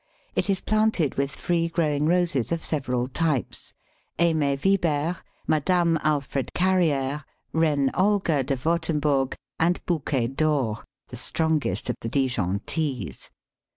It 0.33 0.49
is 0.49 0.61
planted 0.61 1.13
with 1.13 1.29
free 1.29 1.67
growing 1.67 2.07
Roses 2.07 2.51
of 2.51 2.63
several 2.63 3.07
types 3.07 3.75
Aimée 4.17 4.57
Vibert, 4.57 5.17
Madame 5.45 5.99
Alfred 6.01 6.49
Carrière, 6.55 7.23
Reine 7.53 7.91
Olga 7.93 8.43
de 8.43 8.55
Wurtemburg, 8.55 9.35
and 9.59 9.85
Bouquet 9.85 10.25
d'Or, 10.25 10.83
the 11.09 11.17
strongest 11.17 11.87
of 11.91 11.97
the 12.01 12.09
Dijon 12.09 12.61
teas. 12.65 13.29